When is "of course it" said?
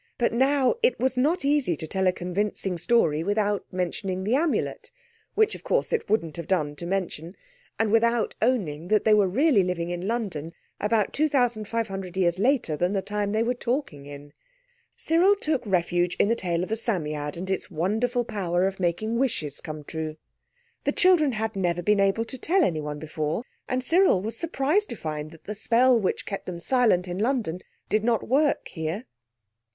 5.53-6.09